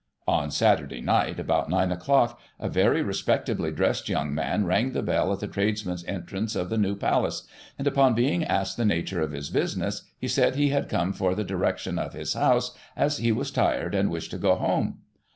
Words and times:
—On 0.27 0.49
Saturday 0.49 0.99
night, 0.99 1.39
about 1.39 1.69
9 1.69 1.91
o'clock, 1.91 2.39
a 2.59 2.67
very 2.67 3.03
respectably 3.03 3.69
dressed 3.69 4.07
yoimg 4.07 4.31
man 4.31 4.65
rang 4.65 4.93
the 4.93 5.03
bell 5.03 5.31
at 5.31 5.41
the 5.41 5.47
tradesmen's 5.47 6.03
entrcince 6.05 6.55
of 6.55 6.69
the 6.71 6.77
new 6.79 6.95
Palace, 6.95 7.43
and, 7.77 7.85
upon 7.87 8.15
being 8.15 8.43
asked 8.43 8.77
the 8.77 8.83
nature 8.85 9.21
of 9.21 9.31
his 9.31 9.51
business, 9.51 10.01
he 10.17 10.27
said 10.27 10.55
he 10.55 10.69
had 10.69 10.89
come 10.89 11.13
for 11.13 11.35
the 11.35 11.43
direction 11.43 11.99
of 11.99 12.13
his 12.13 12.33
house, 12.33 12.75
as 12.97 13.17
he 13.19 13.31
was 13.31 13.51
tiried, 13.51 13.93
and 13.93 14.09
wished 14.09 14.31
to 14.31 14.39
go 14.39 14.55
home. 14.55 15.01